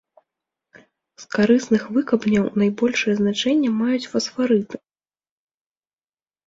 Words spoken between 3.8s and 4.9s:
маюць фасфарыты.